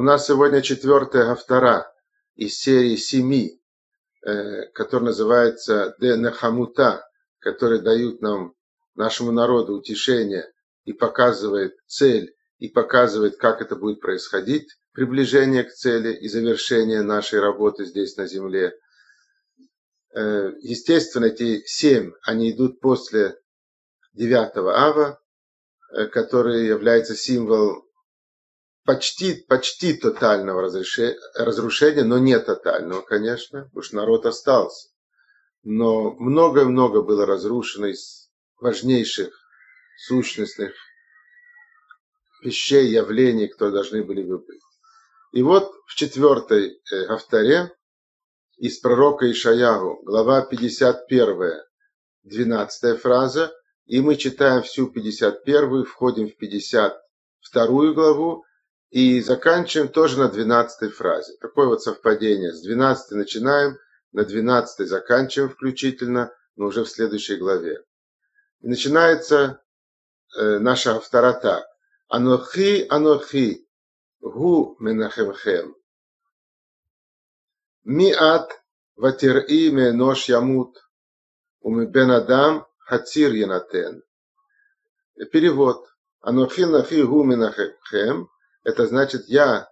[0.00, 1.92] У нас сегодня четвертая автора
[2.34, 3.60] из серии семи,
[4.24, 7.06] э, которая называется «Де Нахамута»,
[7.38, 8.54] которые дают нам,
[8.94, 10.50] нашему народу, утешение
[10.86, 17.40] и показывает цель, и показывает, как это будет происходить, приближение к цели и завершение нашей
[17.40, 18.72] работы здесь на земле.
[20.14, 23.38] Э, естественно, эти семь, они идут после
[24.14, 25.20] девятого ава,
[25.92, 27.89] э, который является символ
[28.90, 34.88] почти, почти тотального разрушения, но не тотального, конечно, потому что народ остался.
[35.62, 39.32] Но много-много было разрушено из важнейших
[39.96, 40.74] сущностных
[42.42, 44.60] вещей, явлений, которые должны были бы быть.
[45.30, 47.72] И вот в четвертой э, авторе
[48.56, 51.62] из пророка Ишаягу, глава 51,
[52.24, 53.52] 12 фраза,
[53.86, 58.44] и мы читаем всю 51, входим в 52 главу,
[58.90, 61.36] и заканчиваем тоже на 12 фразе.
[61.40, 62.52] Такое вот совпадение.
[62.52, 63.78] С 12 начинаем,
[64.12, 67.84] на 12 заканчиваем включительно, но уже в следующей главе.
[68.60, 69.62] И начинается
[70.36, 71.64] э, наша вторая так.
[72.08, 73.68] Анохи, анохи,
[74.20, 75.76] гу менахемхем.
[77.84, 78.50] Миат
[78.96, 80.76] ватер'i менош ямут,
[81.60, 84.02] умебен адам хацир янатен.
[85.30, 85.86] Перевод.
[86.18, 88.28] Анохи, анохи, гу менахемхем
[88.64, 89.68] это значит я,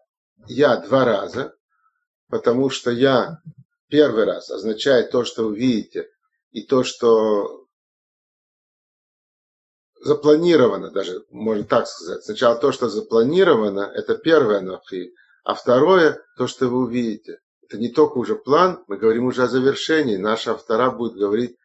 [0.47, 1.55] я два раза,
[2.29, 3.39] потому что я
[3.89, 6.09] первый раз означает то, что вы видите,
[6.51, 7.67] и то, что
[10.01, 12.25] запланировано, даже можно так сказать.
[12.25, 15.13] Сначала то, что запланировано, это первое нохи,
[15.45, 17.41] а второе, то, что вы увидите.
[17.63, 20.17] Это не только уже план, мы говорим уже о завершении.
[20.17, 21.57] Наша автора будет говорить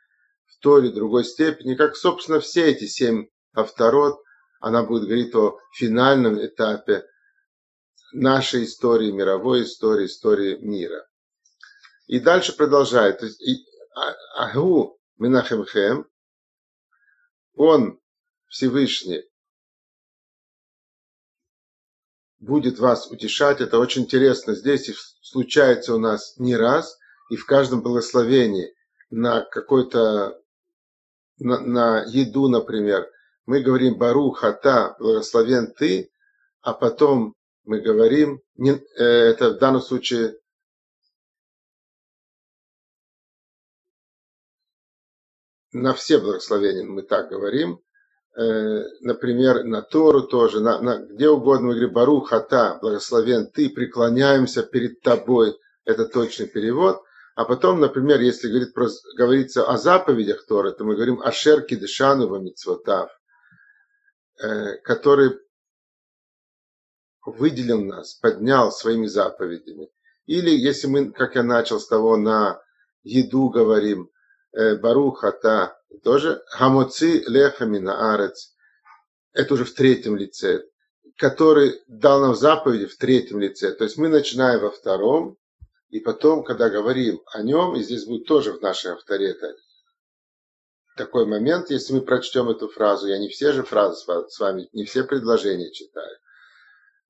[0.45, 4.19] в той или другой степени, как, собственно, все эти семь авторот,
[4.59, 7.05] она будет говорить о финальном этапе
[8.13, 11.07] нашей истории, мировой истории, истории мира.
[12.07, 13.21] И дальше продолжает.
[13.95, 16.07] А, Агу Минахемхем,
[17.55, 17.99] он,
[18.47, 19.23] Всевышний,
[22.39, 23.61] будет вас утешать.
[23.61, 24.53] Это очень интересно.
[24.53, 24.91] Здесь
[25.21, 26.97] случается у нас не раз,
[27.29, 28.73] и в каждом благословении
[29.09, 30.41] на какой-то,
[31.37, 33.09] на, на еду, например,
[33.45, 36.11] мы говорим Бару Хата, благословен ты,
[36.61, 37.35] а потом
[37.65, 40.37] мы говорим, не, э, это в данном случае
[45.71, 47.79] на все благословения мы так говорим,
[48.37, 53.69] э, например, на Тору тоже, на, на, где угодно мы говорим Бару Хата, благословен ты,
[53.69, 57.01] преклоняемся перед тобой, это точный перевод.
[57.35, 58.87] А потом, например, если говорит про,
[59.17, 63.09] говорится о заповедях Торы, то мы говорим Ашер Кидышану Вамицвотав,
[64.39, 65.39] э, который
[67.25, 69.89] выделил нас, поднял своими заповедями.
[70.25, 72.61] Или если мы, как я начал с того, на
[73.03, 74.09] еду говорим,
[74.53, 78.55] э, Барухата, тоже Хамоци Лехамина Арец,
[79.33, 80.63] это уже в третьем лице,
[81.17, 83.71] который дал нам заповеди в третьем лице.
[83.73, 85.37] То есть мы начинаем во втором,
[85.89, 89.55] и потом, когда говорим о нем, и здесь будет тоже в нашей авторе это
[90.95, 94.85] такой момент, если мы прочтем эту фразу, я не все же фразы с вами, не
[94.85, 96.17] все предложения читаю,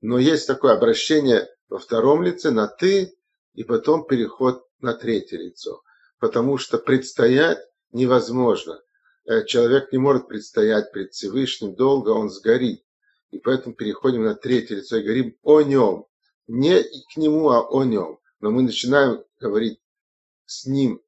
[0.03, 3.15] но есть такое обращение во втором лице на «ты»
[3.53, 5.81] и потом переход на третье лицо.
[6.19, 7.59] Потому что предстоять
[7.93, 8.81] невозможно.
[9.23, 12.83] Э, человек не может предстоять пред Всевышним долго, он сгорит.
[13.31, 16.05] И поэтому переходим на третье лицо и говорим о нем.
[16.47, 18.19] Не к нему, а о нем.
[18.41, 19.79] Но мы начинаем говорить
[20.45, 21.01] с ним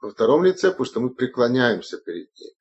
[0.00, 2.52] во втором лице, потому что мы преклоняемся перед ним.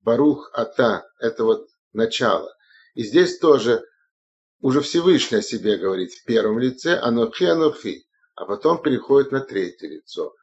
[0.00, 2.56] Барух Ата– это вот начало.
[2.94, 3.84] И здесь тоже
[4.60, 6.12] уже Всевышний о себе говорит.
[6.12, 10.34] В первом лице «Анохи, Анохи», а потом переходит на третье лицо.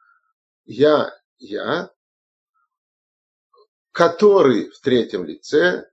[0.64, 1.90] Я, я,
[3.92, 5.88] который в третьем лице,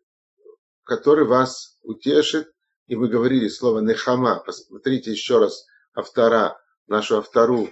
[0.84, 2.52] который вас утешит,
[2.88, 7.70] и мы говорили слово «нехама», посмотрите еще раз автора, нашу автору,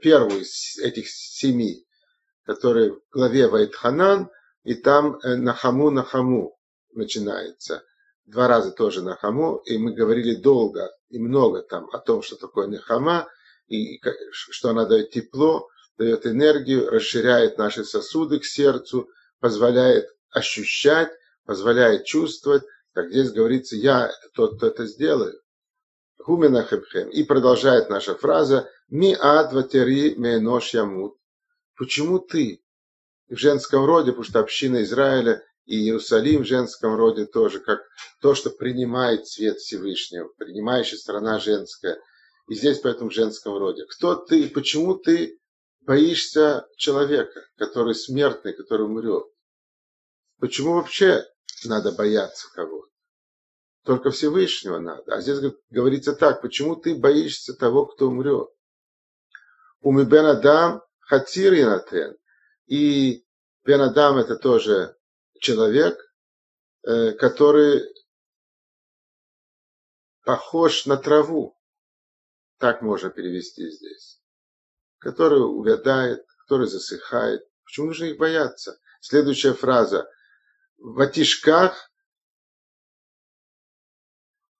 [0.00, 1.86] первую из этих семи,
[2.44, 4.30] который в главе Вайтханан,
[4.64, 6.58] и там э, «нахаму, нахаму»
[6.92, 7.84] начинается–
[8.26, 12.36] два раза тоже на хаму, и мы говорили долго и много там о том, что
[12.36, 13.28] такое нехама,
[13.68, 19.08] и что она дает тепло, дает энергию, расширяет наши сосуды к сердцу,
[19.40, 21.10] позволяет ощущать,
[21.44, 22.62] позволяет чувствовать.
[22.92, 25.40] Как здесь говорится, я тот, кто это сделает.
[26.18, 27.08] Хуменахебхем.
[27.08, 31.16] И продолжает наша фраза «Ми адватери менош ямут».
[31.76, 32.62] Почему ты?
[33.28, 37.80] В женском роде, потому что община Израиля И Иерусалим в женском роде тоже, как
[38.20, 42.00] то, что принимает цвет Всевышнего, принимающая страна женская.
[42.48, 43.84] И здесь поэтому в женском роде.
[43.86, 45.38] Кто ты, почему ты
[45.80, 49.24] боишься человека, который смертный, который умрет?
[50.40, 51.24] Почему вообще
[51.64, 52.90] надо бояться кого-то?
[53.84, 55.14] Только Всевышнего надо.
[55.14, 55.38] А здесь
[55.70, 58.48] говорится так, почему ты боишься того, кто умрет?
[59.80, 62.16] Уми бен Адам хатир янатен.
[62.66, 63.24] И
[63.64, 64.96] бен Адам это тоже
[65.42, 65.98] человек,
[66.84, 67.82] э, который
[70.22, 71.58] похож на траву,
[72.58, 74.22] так можно перевести здесь,
[74.98, 77.42] который увядает, который засыхает.
[77.64, 78.80] Почему нужно их бояться?
[79.00, 80.08] Следующая фраза.
[80.78, 81.90] В атишках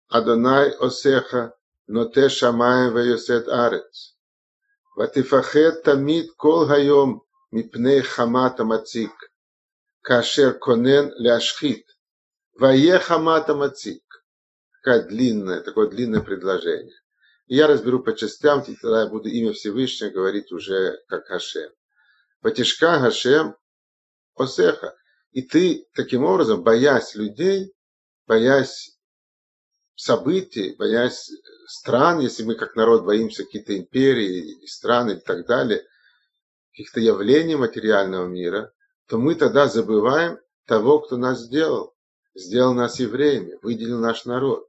[0.08, 1.56] Адонай Осеха,
[1.86, 4.16] но те шамаем арец.
[4.96, 9.31] Ватифахет тамид кол хайом мипней хамата мацик
[10.02, 11.86] кашер конен ляшхит.
[12.60, 14.04] Ваехамата мацик.
[14.82, 16.94] Такое длинное, такое длинное предложение.
[17.46, 21.70] Я разберу по частям, тогда я буду имя Всевышнего говорить уже как Хашем.
[22.40, 23.56] Патишка Хашем
[24.34, 24.94] Осеха.
[25.30, 27.72] И ты таким образом, боясь людей,
[28.26, 28.98] боясь
[29.94, 31.30] событий, боясь
[31.66, 35.84] стран, если мы как народ боимся какие-то империи, страны и так далее,
[36.72, 38.72] каких-то явлений материального мира,
[39.12, 41.94] то мы тогда забываем того, кто нас сделал.
[42.34, 44.66] Сделал нас евреями, выделил наш народ,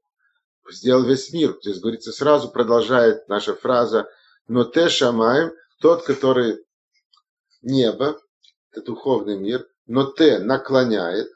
[0.70, 1.58] сделал весь мир.
[1.62, 4.10] Здесь говорится, сразу продолжает наша фраза,
[4.50, 6.62] но те шамаем, тот, который
[7.62, 8.20] небо,
[8.72, 11.32] это духовный мир, но те наклоняет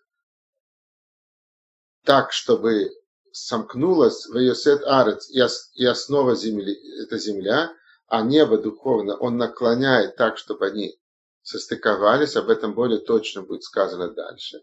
[2.03, 2.91] так, чтобы
[3.31, 7.71] сомкнулась в Йосет Арец и основа земли, это земля,
[8.07, 10.99] а небо духовно он наклоняет так, чтобы они
[11.47, 14.61] состыковались, об этом более точно будет сказано дальше.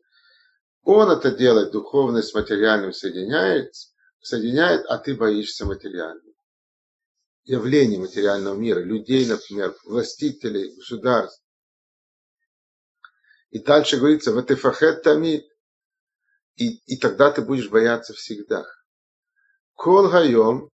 [0.83, 3.73] Он это делает, духовное с материальным соединяет,
[4.21, 6.35] соединяет, а ты боишься материального.
[7.45, 11.43] Явлений материального мира, людей, например, властителей, государств.
[13.49, 15.47] И дальше говорится, в Атефахет Тамид,
[16.57, 18.67] и, и тогда ты будешь бояться всегда.
[19.73, 20.71] Кол хайом,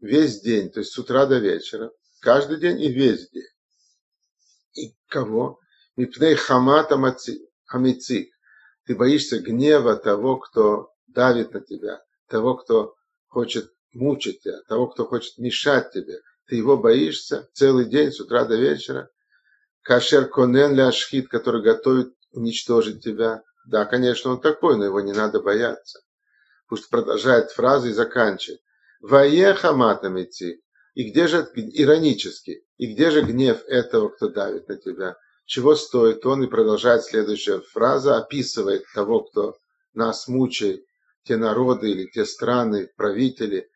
[0.00, 3.55] весь день, то есть с утра до вечера, каждый день и весь день.
[4.76, 5.58] И кого?
[5.96, 6.96] Мипней хамата
[7.64, 8.30] хамицик.
[8.84, 12.94] Ты боишься гнева того, кто давит на тебя, того, кто
[13.26, 16.20] хочет мучить тебя, того, кто хочет мешать тебе.
[16.46, 19.10] Ты его боишься целый день, с утра до вечера.
[19.82, 23.42] Кашер конен ляшхит, который готовит уничтожить тебя.
[23.66, 26.00] Да, конечно, он такой, но его не надо бояться.
[26.68, 28.60] Пусть продолжает фразу и заканчивает.
[29.00, 30.62] Ваеха матом идти.
[30.96, 35.16] И где же, иронически, и где же гнев этого, кто давит на тебя?
[35.44, 36.42] Чего стоит он?
[36.42, 39.58] И продолжает следующая фраза, описывает того, кто
[39.92, 40.84] нас мучает,
[41.24, 43.68] те народы или те страны, правители.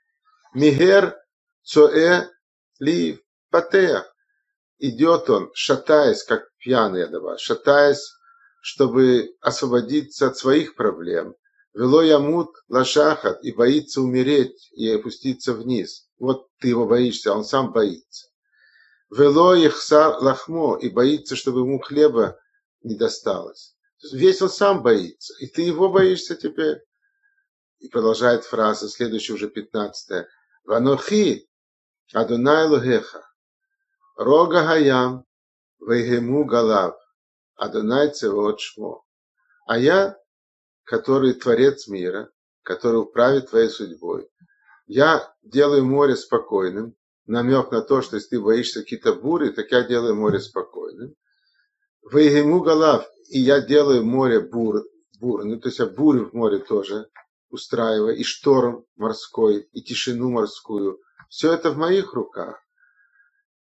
[0.55, 1.15] Мигер
[1.63, 2.31] цоэ
[2.79, 3.21] ли
[3.51, 4.11] патеах.
[4.79, 8.11] Идет он, шатаясь, как пьяный, добавил, шатаясь
[8.63, 11.35] чтобы освободиться от своих проблем.
[11.75, 16.10] Вело ямут лашахат и боится умереть и опуститься вниз.
[16.21, 18.29] Вот ты его боишься, а он сам боится.
[19.11, 22.39] Вело ихса лахмо и боится, чтобы ему хлеба
[22.83, 23.75] не досталось.
[24.13, 26.79] Весь он сам боится, и ты его боишься теперь.
[27.79, 30.29] И продолжает фраза, следующая уже пятнадцатая.
[30.65, 31.49] Ванохи
[32.13, 33.27] Адонай Лугеха.
[34.17, 35.25] Рога Хаям
[35.81, 36.97] Вейгему Галав.
[37.57, 39.05] Адонай Цевот Шмо.
[39.67, 40.19] А я,
[40.85, 42.31] который Творец мира,
[42.63, 44.29] который управит твоей судьбой,
[44.93, 46.95] я делаю море спокойным,
[47.27, 51.15] намек на то, что если ты боишься какие-то бури, так я делаю море спокойным.
[52.11, 54.85] Вейгему Галав, и я делаю море бур,
[55.21, 57.09] бурным, то есть я бурю в море тоже
[57.51, 61.01] устраиваю, и шторм морской, и тишину морскую.
[61.29, 62.61] Все это в моих руках.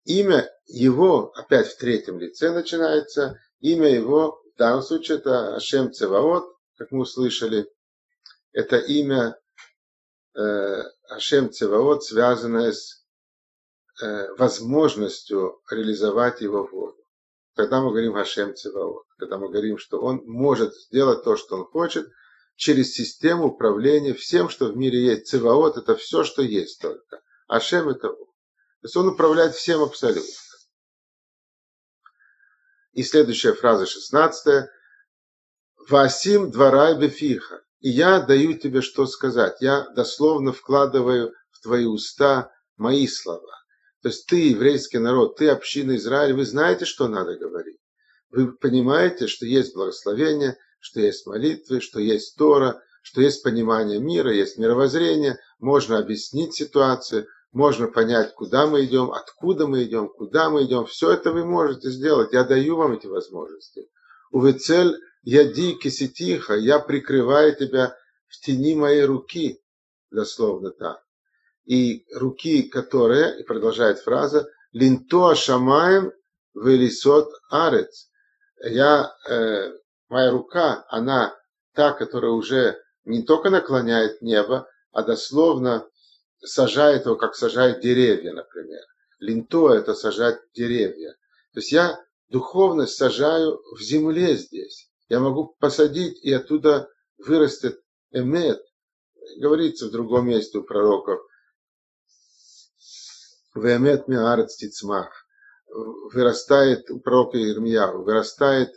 [0.05, 6.43] Имя его, опять в третьем лице начинается, Имя его, в данном случае, это Ашем Цеваот,
[6.77, 7.65] как мы услышали.
[8.51, 9.39] Это имя
[10.35, 13.05] Ашем Цеваот, связанное с
[14.01, 16.97] э, возможностью реализовать его воду.
[17.55, 21.65] Когда мы говорим Ашем Цеваот, когда мы говорим, что он может сделать то, что он
[21.65, 22.07] хочет,
[22.55, 25.27] через систему управления всем, что в мире есть.
[25.27, 27.21] Цеваот– это все, что есть только.
[27.47, 28.25] Ашем– это он.
[28.25, 30.29] То есть он управляет всем абсолютно.
[32.91, 34.69] И следующая фраза, шестнадцатая.
[35.89, 37.62] Васим дворай бефиха.
[37.83, 39.57] И я даю тебе что сказать.
[39.59, 43.51] Я дословно вкладываю в твои уста мои слова.
[44.01, 47.79] То есть ты, еврейский народ, ты, община Израиля, вы знаете, что надо говорить.
[48.31, 54.31] Вы понимаете, что есть благословение, что есть молитвы, что есть Тора, что есть понимание мира,
[54.31, 60.63] есть мировоззрение, можно объяснить ситуацию, можно понять, куда мы идем, откуда мы идем, куда мы
[60.63, 60.85] идем.
[60.85, 62.31] Все это вы можете сделать.
[62.31, 63.89] Я даю вам эти возможности.
[65.23, 67.95] Увецель яди киситиха, я прикрываю тебя
[68.27, 69.61] в тени моей руки,
[70.11, 71.03] дословно так.
[71.65, 76.11] И руки, которые, и продолжает фраза, линто шамаем
[76.53, 78.09] велисот арец.
[78.63, 79.71] Я, э,
[80.09, 81.35] моя рука, она
[81.73, 85.87] та, которая уже не только наклоняет небо, а дословно
[86.39, 88.81] сажает его, как сажает деревья, например.
[89.19, 91.13] Линто– это сажать деревья.
[91.53, 94.92] То есть я духовность сажаю в земле здесь.
[95.09, 97.81] Я могу посадить, и оттуда вырастет
[98.11, 98.61] эмет.
[99.37, 101.19] Говорится в другом месте у пророков.
[103.55, 105.27] Вемет миарец тицмах.
[105.67, 108.71] Вырастает у пророка Ирмияу, вырастает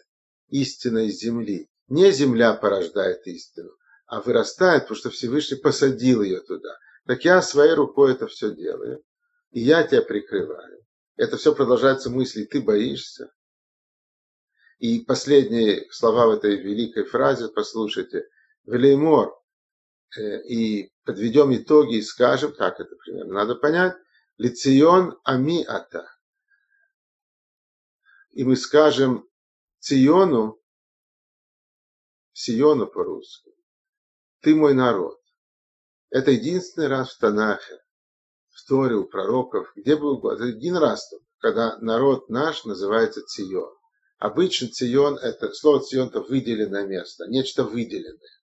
[0.49, 1.69] истина из земли.
[1.89, 3.71] Не земля порождает истину,
[4.07, 6.77] а вырастает, потому что Всевышний посадил ее туда.
[7.07, 9.03] Так я своей рукой это все делаю,
[9.53, 10.85] и я тебя прикрываю.
[11.17, 13.31] Это все продолжается мысли, ты боишься.
[14.79, 18.29] И последние слова в этой великой фразе, послушайте,
[18.65, 19.35] Велеймор,
[20.19, 23.97] э, и подведем итоги и скажем, как это примерно надо понять,
[24.37, 26.07] Лицион Ами Ата.
[28.33, 29.27] И мы скажем
[29.79, 30.61] Циону,
[32.33, 33.51] Сиону по-русски,
[34.41, 35.19] ты мой народ.
[36.11, 37.81] Это единственный раз в Танахе,
[38.51, 40.19] в Торе у пророков, где был.
[40.29, 43.76] Это один раз, когда народ наш называется Цион.
[44.19, 48.41] Обычно Цион, это слово Цион это выделенное место, нечто выделенное.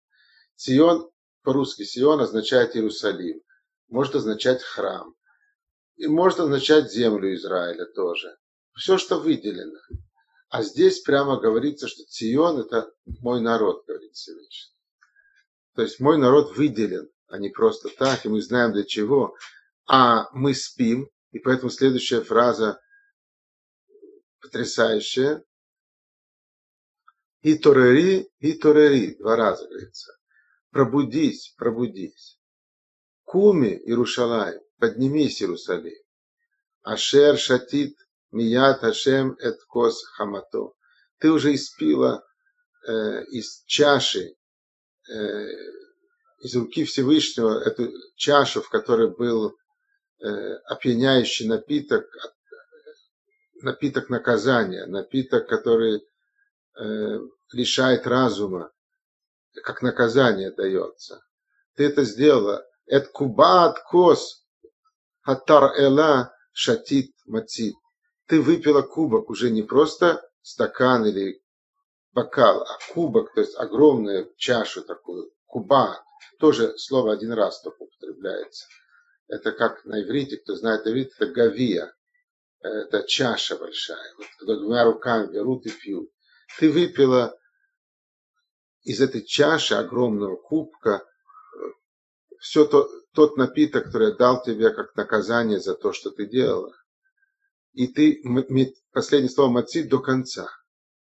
[0.55, 1.09] Цион,
[1.41, 3.41] по-русски Сион означает Иерусалим,
[3.87, 5.15] может означать храм,
[5.95, 8.35] и может означать землю Израиля тоже.
[8.75, 9.79] Все, что выделено.
[10.49, 14.73] А здесь прямо говорится, что Цион это мой народ, говорит Всевышний.
[15.75, 19.35] То есть мой народ выделен а не просто так, и мы знаем для чего,
[19.87, 22.79] а мы спим, и поэтому следующая фраза
[24.39, 25.43] потрясающая.
[27.43, 30.13] И торери, и торери, два раза говорится.
[30.71, 32.39] Пробудись, пробудись.
[33.25, 35.93] Куми, Иерушалай, поднимись, Иерусалим.
[36.83, 37.95] Ашер шатит
[38.31, 40.73] мият Ашем эт кос хамато.
[41.19, 42.25] Ты уже испила
[42.87, 44.35] э, из чаши
[45.09, 45.47] э,
[46.43, 49.55] из руки Всевышнего эту чашу, в которой был
[50.21, 50.27] э,
[50.65, 52.05] опьяняющий напиток,
[53.61, 56.03] напиток наказания, напиток, который
[57.51, 58.71] лишает разума,
[59.63, 61.21] как наказание дается.
[61.75, 62.65] Ты это сделала.
[62.85, 64.45] Эт кубат кос
[65.21, 67.75] хатар эла шатит мацит.
[68.27, 71.41] Ты выпила кубок, уже не просто стакан или
[72.13, 76.01] бокал, а кубок, то есть огромную чашу такую, кубат
[76.39, 78.67] тоже слово один раз только употребляется.
[79.27, 81.93] Это как на иврите, кто знает иврит, это гавия,
[82.59, 84.13] это чаша большая.
[84.17, 86.09] Вот, двумя руками берут и пьют.
[86.59, 87.37] Ты выпила
[88.83, 91.05] из этой чаши огромного кубка
[92.39, 96.73] все то, тот напиток, который я дал тебе как наказание за то, что ты делала.
[97.71, 98.21] И ты,
[98.91, 100.49] последнее слово мацит до конца.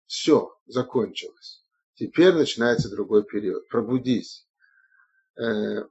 [0.06, 1.64] Все, закончилось.
[1.94, 3.68] Теперь начинается другой период.
[3.68, 4.46] Пробудись.
[5.36, 5.84] Э,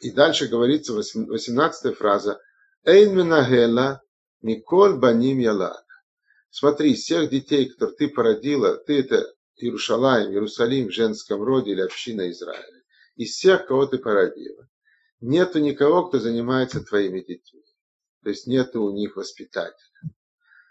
[0.00, 2.40] и дальше говорится 18 фраза.
[2.84, 4.02] Эйн минагела
[4.42, 5.85] миколь баним ялак.
[6.58, 12.30] Смотри, всех детей, которых ты породила, ты это Иерушалаем, Иерусалим в женском роде или община
[12.30, 12.82] Израиля.
[13.14, 14.66] Из всех, кого ты породила.
[15.20, 17.62] Нету никого, кто занимается твоими детьми.
[18.22, 20.00] То есть нету у них воспитателя.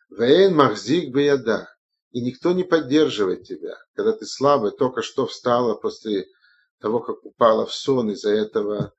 [0.10, 1.70] Вейн махзик бияда.
[2.10, 6.25] И никто не поддерживает тебя, когда ты слабая, только что встала после
[6.80, 8.92] того, как упала в сон из-за этого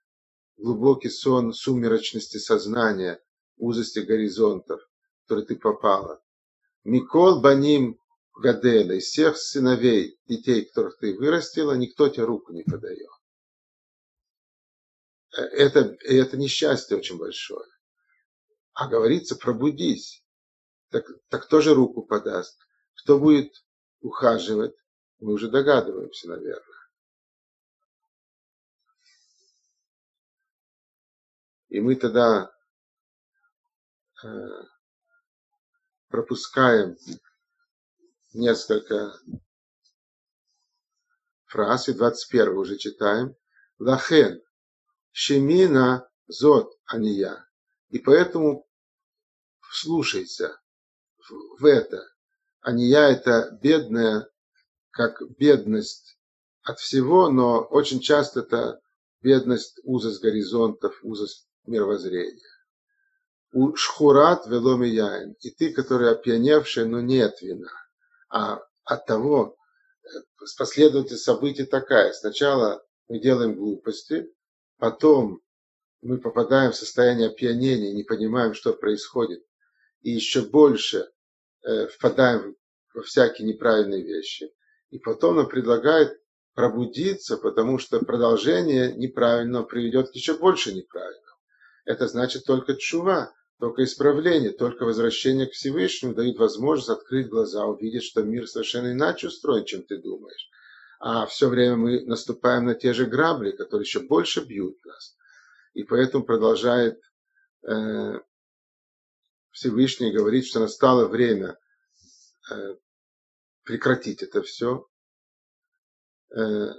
[0.56, 3.20] глубокий сон сумеречности сознания,
[3.56, 6.22] узости горизонтов, в который ты попала.
[6.86, 7.98] Микол Баним
[8.32, 13.10] Гаделя, из всех сыновей, детей, которых ты вырастила, никто тебе руку не подает.
[15.32, 17.68] Это, это несчастье очень большое.
[18.72, 20.24] А говорится, пробудись.
[20.90, 22.56] Так, так кто же руку подаст?
[22.94, 23.64] Кто будет
[24.00, 24.76] ухаживать?
[25.18, 26.88] Мы уже догадываемся, наверное.
[31.68, 32.54] И мы тогда
[34.22, 34.28] э,
[36.08, 36.96] пропускаем
[38.32, 39.18] несколько
[41.46, 43.36] фраз, и 21 уже читаем.
[43.78, 44.42] Лахен,
[45.12, 47.48] шемина зот ания.
[47.88, 48.66] И поэтому
[49.60, 50.60] вслушайся
[51.58, 52.02] в это.
[52.60, 54.28] Ания это бедная,
[54.90, 56.18] как бедность
[56.62, 58.80] от всего, но очень часто это
[59.20, 62.55] бедность, узость горизонтов, узость мировоззрения.
[63.58, 65.34] У шхурат веломи яин.
[65.40, 67.72] И ты, который опьяневший, но нет вина.
[68.28, 69.56] А от того,
[70.04, 70.08] э,
[70.58, 72.12] последовательность событий такая.
[72.12, 74.30] Сначала мы делаем глупости,
[74.76, 75.40] потом
[76.02, 79.42] мы попадаем в состояние опьянения, не понимаем, что происходит,
[80.02, 81.10] и еще больше
[81.62, 82.56] э, впадаем
[82.92, 84.52] во всякие неправильные вещи.
[84.90, 86.20] И потом нам предлагает
[86.52, 91.38] пробудиться, потому что продолжение неправильно приведет к еще больше неправильного.
[91.86, 98.04] Это значит только чува, только исправление, только возвращение к Всевышнему дают возможность открыть глаза, увидеть,
[98.04, 100.50] что мир совершенно иначе устроен, чем ты думаешь.
[100.98, 105.16] А все время мы наступаем на те же грабли, которые еще больше бьют нас.
[105.72, 107.00] И поэтому продолжает
[107.66, 108.20] э,
[109.50, 111.58] Всевышний говорить, что настало время
[112.50, 112.76] э,
[113.62, 114.86] прекратить это все.
[116.34, 116.72] Э,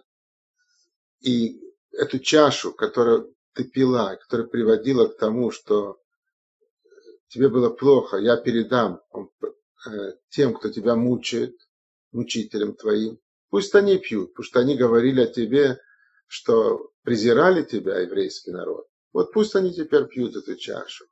[1.21, 1.59] и
[1.91, 5.99] эту чашу, которую ты пила, которая приводила к тому, что
[7.27, 11.55] тебе было плохо, я передам э, тем, кто тебя мучает,
[12.11, 13.19] мучителям твоим.
[13.49, 15.79] Пусть они пьют, что они говорили о тебе,
[16.27, 18.87] что презирали тебя, еврейский народ.
[19.13, 21.05] Вот пусть они теперь пьют эту чашу.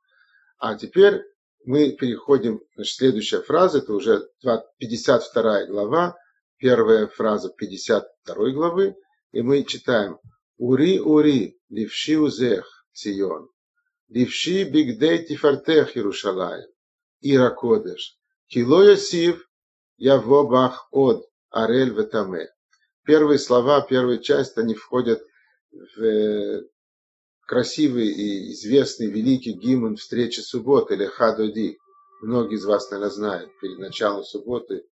[0.58, 1.24] А теперь
[1.64, 4.30] мы переходим, значит, следующая фраза, это уже
[4.78, 6.18] 52 глава,
[6.58, 8.96] первая фраза 52 главы,
[9.32, 10.20] и мы читаем
[10.58, 13.50] «Ури, ури, ливши узех, Цион,
[14.10, 16.70] ливши бигдей тифартех, Иерушалаем,
[17.22, 19.48] Ира Кодеш, кило ясив,
[19.98, 22.50] яво бах от, арель ветаме».
[23.06, 25.22] Первые слова, первая часть, они входят
[25.72, 26.64] в
[27.46, 31.78] красивый и известный великий гимн встречи субботы или Хадоди.
[32.22, 33.52] Многие из вас, наверное, знают.
[33.62, 34.88] Перед началом субботы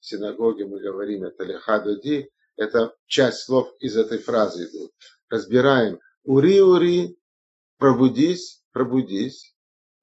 [0.00, 2.28] в синагоге мы говорим это Лехадоди.
[2.56, 4.92] Это часть слов из этой фразы идут.
[5.30, 5.98] Разбираем.
[6.24, 7.16] Ури, ури,
[7.84, 9.54] пробудись, пробудись.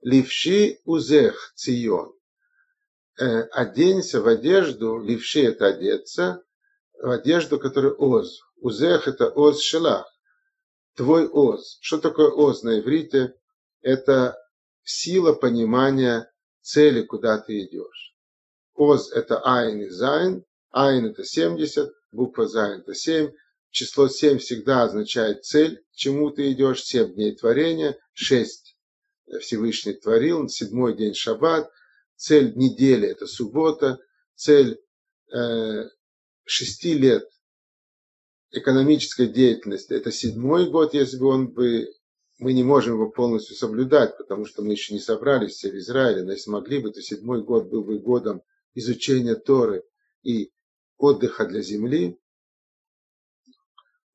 [0.02, 2.14] Ливши узех цион.
[3.20, 6.44] Э, оденься в одежду, ливши это одеться,
[6.94, 8.40] в одежду, которая оз.
[8.58, 10.08] Узех это оз шелах
[10.96, 11.80] твой оз.
[11.82, 13.34] Что такое оз на иврите?
[13.82, 14.38] Это
[14.84, 18.16] сила понимания цели, куда ты идешь.
[18.76, 20.46] עוז – это айн и зайн.
[20.70, 23.32] Айн– это 70, буква зайн– это 7.
[23.72, 26.84] Число 7 всегда означает цель, к чему ты идешь.
[26.84, 28.78] 7 дней творения, 6
[29.40, 31.72] Всевышний творил, седьмой день шаббат.
[32.16, 34.00] Цель недели– это суббота.
[34.36, 34.80] Цель
[35.34, 35.90] э,
[36.44, 37.28] шести лет
[38.52, 41.88] экономической деятельности, это седьмой год, если бы он бы,
[42.40, 46.24] мы не можем его полностью соблюдать, потому что мы еще не собрались все в Израиле,
[46.24, 48.42] но если могли бы, то седьмой год был бы годом
[48.74, 49.84] изучения Торы
[50.24, 50.52] и
[50.98, 52.20] отдыха для земли.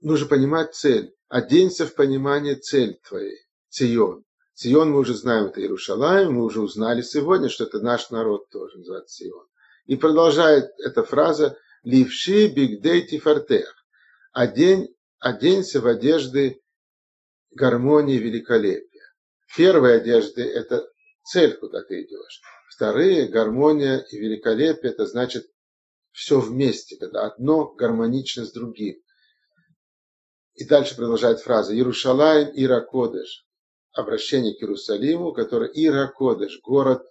[0.01, 1.15] Нужно понимать цель.
[1.29, 4.25] Оденься в понимание цель твоей, Цион.
[4.55, 8.79] Цион мы уже знаем, это Иерушалаем, мы уже узнали сегодня, что это наш народ тоже
[8.79, 9.47] называется Цион.
[9.87, 13.75] И продолжает эта фраза «Ливши бигдей тифартех»
[14.33, 16.63] одень, оденься в одежды
[17.51, 19.15] гармонии великолепия.
[19.57, 20.87] Первые одежды– это
[21.25, 22.43] цель, куда ты идешь.
[22.69, 25.51] Вторые– гармония и великолепие– это значит
[26.13, 29.01] все вместе, когда одно гармонично с другим.
[30.57, 33.47] И дальше продолжает фраза «Иерушалаем Ира Кодеш»
[33.93, 37.03] обращение к Иерусалиму, который Ира Кодеш, город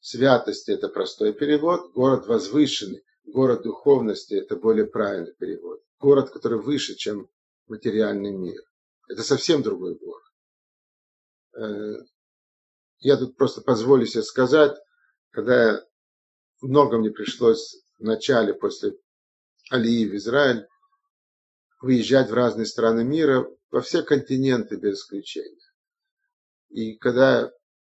[0.00, 6.96] святости, это простой перевод, город возвышенный, город духовности, это более правильный перевод город, который выше,
[6.96, 7.30] чем
[7.68, 8.60] материальный мир.
[9.08, 10.24] Это совсем другой город.
[11.56, 12.04] Э,
[12.98, 14.76] я тут просто позволю себе сказать,
[15.30, 15.82] когда
[16.60, 18.98] много мне пришлось в начале, после
[19.70, 20.66] Алии в Израиль,
[21.82, 25.58] выезжать в разные страны мира, во все континенты без исключения.
[26.70, 27.50] И когда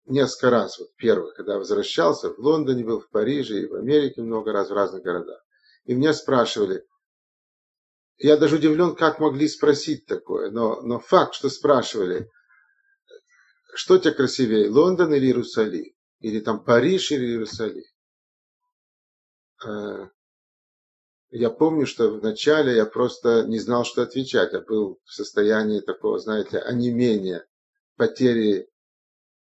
[0.06, 4.52] несколько раз, вот первый, когда возвращался, в Лондоне был, в Париже и в Америке много
[4.52, 5.42] раз, в разных городах.
[5.86, 6.84] И меня спрашивали,
[8.18, 12.30] я даже удивлен, как могли спросить такое, но, но факт, что спрашивали,
[13.76, 15.94] что тебе красивее, Лондон или Иерусалим?
[16.20, 17.84] Или там Париж или Иерусалим?
[21.36, 24.54] Э, я помню, что вначале я просто не знал, что отвечать.
[24.54, 27.46] Я был в состоянии такого, знаете, онемения,
[27.98, 28.70] потери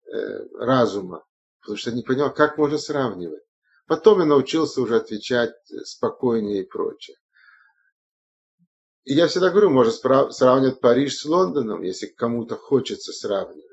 [0.05, 1.25] э, разума,
[1.61, 3.43] потому что не понял, как можно сравнивать.
[3.87, 5.53] Потом я научился уже отвечать
[5.83, 7.17] спокойнее и прочее.
[9.03, 9.91] И я всегда говорю, можно
[10.31, 13.63] сравнивать Париж с Лондоном, если кому-то хочется сравнивать.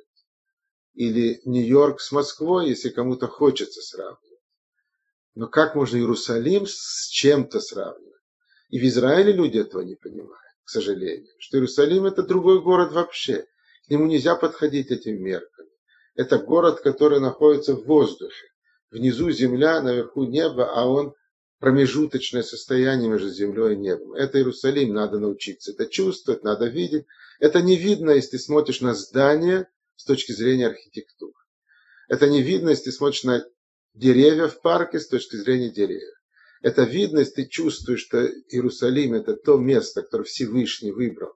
[0.93, 4.41] Или Нью-Йорк с Москвой, если кому-то хочется сравнивать.
[5.35, 8.12] Но как можно Иерусалим с чем-то сравнивать?
[8.73, 11.29] И в Израиле люди этого не понимают, к сожалению.
[11.39, 13.45] Что Иерусалим это другой город вообще.
[13.87, 15.69] К нему нельзя подходить этими мерками.
[16.15, 18.47] Это город, который находится в воздухе.
[18.91, 21.13] Внизу земля, наверху небо, а он
[21.59, 24.15] промежуточное состояние между землей и небом.
[24.15, 27.05] Это Иерусалим, надо научиться это чувствовать, надо видеть.
[27.41, 31.35] Это не видно, если ты смотришь на здание с точки зрения архитектуры.
[32.09, 33.45] Это не видно, если ты смотришь на
[33.93, 36.22] деревья в парке с точки зрения деревьев.
[36.63, 41.33] Это видно, если ты чувствуешь, что Иерусалим это то место, которое Всевышний выбрал,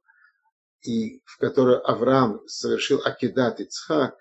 [0.82, 4.14] и в которое Авраам совершил Акидат Ицхак,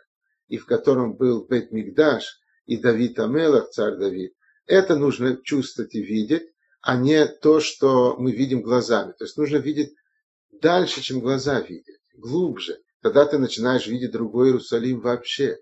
[0.47, 4.33] и в котором был Бет Мигдаш, и Давид Амелах, царь Давид,
[4.65, 6.43] это нужно чувствовать и видеть,
[6.81, 9.13] а не то, что мы видим глазами.
[9.17, 9.93] То есть нужно видеть
[10.51, 12.79] дальше, чем глаза видят, глубже.
[13.01, 15.59] Тогда ты начинаешь видеть другой Иерусалим вообще.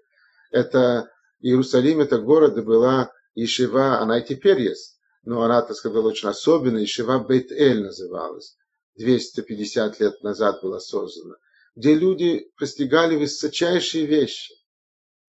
[0.52, 1.10] Это
[1.42, 6.30] Иерусалим, это город, была Ишева, она и теперь есть, но она, так сказать, была очень
[6.30, 8.58] особенная, Ишева Бейт-Эль называлась.
[8.96, 11.36] 250 лет назад была создана,
[11.76, 14.54] где люди постигали высочайшие вещи.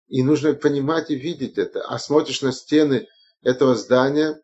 [0.08, 1.82] И нужно понимать и видеть это.
[1.82, 3.08] А смотришь на стены
[3.42, 4.42] этого здания,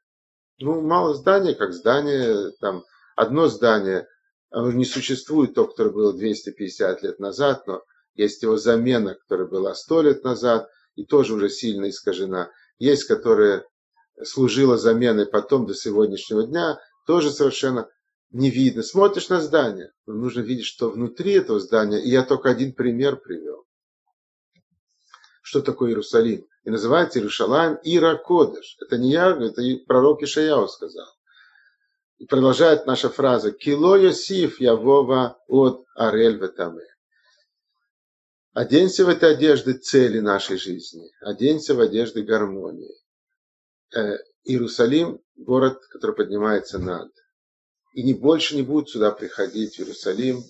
[0.60, 2.86] ну, мало здания, как здание, там,
[3.16, 4.08] одно здание,
[4.52, 7.84] оно не существует, то, которое было 250 лет назад, но
[8.16, 12.52] есть его замена, которая была 100 лет назад, и тоже уже сильно искажена.
[12.78, 13.66] Есть, которая
[14.24, 17.90] служила заменой потом до сегодняшнего дня, тоже совершенно
[18.32, 18.84] не видно.
[18.84, 23.18] Смотришь на здание, но нужно видеть, что внутри этого здания, и я только один пример
[23.18, 23.66] привел.
[25.42, 26.46] Что такое Иерусалим?
[26.64, 28.78] и называется Иерушалаем Ира Кодыш.
[28.80, 31.08] Это не я, это и пророк Ишаяу сказал.
[32.18, 36.86] И продолжает наша фраза «Кило Йосиф Явова от Арель Ветаме».
[38.54, 42.94] Оденься в этой одежды цели нашей жизни, оденься в одежды гармонии.
[43.96, 47.12] Э, Иерусалим– город, который поднимается над.
[47.94, 50.44] И не больше не будут сюда приходить в Иерусалим.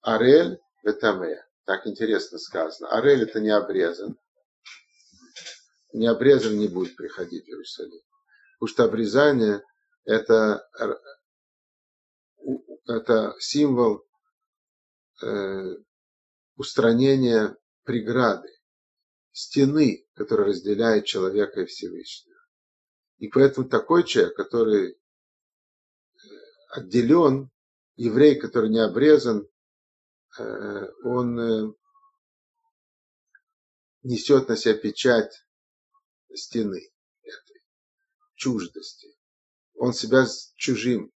[0.00, 1.44] Арель Ветаме.
[1.64, 2.90] Так интересно сказано.
[2.90, 4.18] Арель– это не обрезан
[5.96, 8.00] не обрезан не будет приходить в Иерусалим.
[8.58, 9.62] Потому что обрезание
[10.04, 10.68] это,
[12.86, 14.04] это символ
[15.22, 15.76] э,
[16.56, 18.50] устранения преграды,
[19.32, 22.35] стены, которая разделяет человека и Всевышнего.
[23.18, 24.98] И поэтому такой человек, который
[26.68, 27.50] отделен,
[27.96, 29.48] еврей, который не обрезан,
[30.38, 31.72] э, он э,
[34.02, 35.32] несет на себя печать
[36.34, 36.90] стены
[37.22, 37.62] этой
[38.34, 39.16] чуждости.
[39.74, 40.26] Он себя
[40.56, 41.12] чужим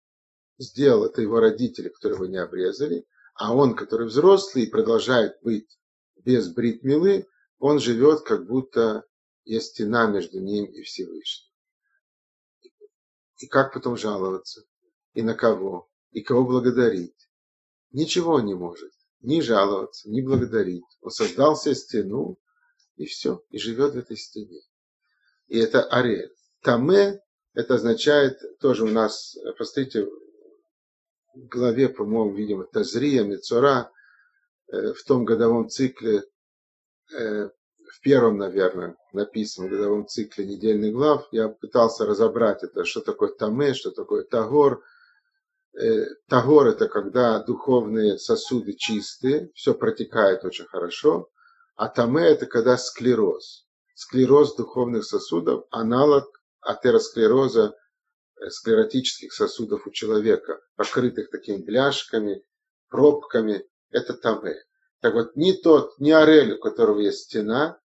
[0.59, 5.78] сделал, это его родители, которые его не обрезали, а он, который взрослый и продолжает быть
[6.16, 7.26] без бритмилы,
[7.59, 9.04] он живет, как будто
[9.44, 11.45] есть стена между ним и Всевышним.
[13.38, 14.62] И как потом жаловаться?
[15.14, 15.88] И на кого?
[16.11, 17.29] И кого благодарить?
[17.92, 18.92] Ничего он не может.
[19.20, 20.85] Ни жаловаться, ни благодарить.
[21.01, 22.38] Он создал себе стену,
[22.96, 24.61] и все, и живет в этой стене
[25.49, 26.33] и это арель.
[26.62, 27.20] Таме
[27.55, 30.07] это означает тоже у нас, посмотрите,
[31.35, 33.90] в главе, по-моему, видимо, Тазрия, Мецура,
[34.68, 36.25] э, в том годовом цикле,
[37.14, 37.51] э,
[37.96, 43.72] в первом, наверное, написанном годовом цикле недельных глав, я пытался разобрать это, что такое Таме,
[43.72, 44.82] что такое Тагор.
[45.74, 51.30] Э, Тагор– это когда духовные сосуды чистые, все протекает очень хорошо,
[51.74, 56.24] а Таме– это когда склероз– склероз духовных сосудов, аналог
[56.61, 57.74] атеросклероза
[58.37, 62.44] э, склеротических сосудов у человека, покрытых такими бляшками,
[62.90, 64.62] пробками, это таве.
[65.00, 67.80] Так вот, ни тот, ни Арель, у которого есть стена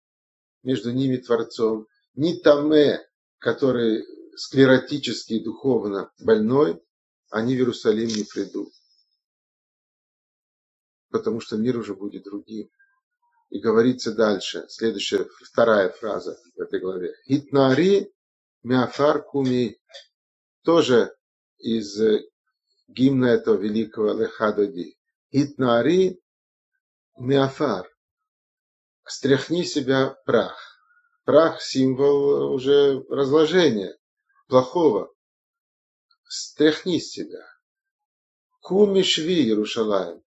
[0.63, 3.05] между ними Творцом, ни Таме,
[3.37, 4.03] который
[4.35, 6.81] склеротически и духовно больной,
[7.29, 8.73] они в Иерусалим не придут.
[11.09, 12.69] Потому что мир уже будет другим.
[13.49, 17.15] И говорится дальше, следующая, вторая фраза в этой главе.
[17.25, 18.13] Хитнари
[18.63, 19.79] мяфар куми.
[20.63, 21.15] Тоже
[21.57, 21.99] из
[22.87, 24.97] гимна этого великого Лехадоди.
[25.33, 26.21] Хитнари
[27.17, 27.89] мяфар.
[29.09, 30.55] Стряхни себя прах.
[31.25, 33.97] Прах– символ уже разложения,
[34.47, 35.11] плохого.
[36.25, 37.43] Стряхни себя.
[38.61, 40.21] Куми шви, Иерушалаем.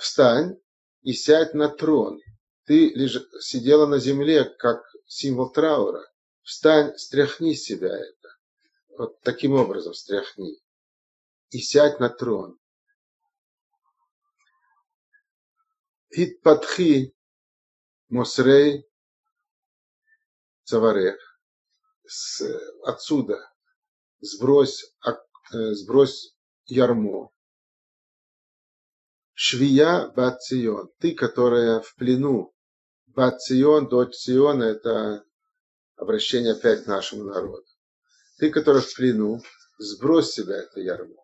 [0.00, 0.58] Встань
[1.02, 2.20] и сядь на трон.
[2.64, 6.04] Ты лишь сидела на земле, как символ траура.
[6.42, 8.28] Встань, стряхни себя это.
[8.98, 10.60] Вот таким образом стряхни.
[11.50, 12.58] И сядь на трон.
[16.14, 17.14] Хитпатхи
[18.08, 18.86] Мосрей
[20.64, 21.18] Цаварех.
[22.84, 23.38] Отсюда
[24.20, 26.34] сбрось э, сбрось
[26.66, 27.32] ярмо.
[29.32, 32.54] Швия Бацион, ты, которая в плену.
[33.06, 35.24] Бацион, дочь Сиона, это
[35.96, 37.64] обращение опять к нашему народу.
[38.38, 39.42] Ты, которая в плену,
[39.78, 41.22] сбрось себя это ярмо.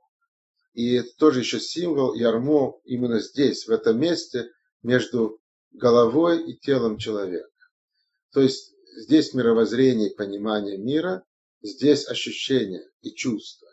[0.73, 4.51] И это тоже еще символ ярмо именно здесь, в этом месте,
[4.83, 5.41] между
[5.73, 7.49] головой и телом человека.
[8.33, 11.25] То есть здесь мировоззрение и понимание мира,
[11.63, 13.69] здесь ощущение и чувство.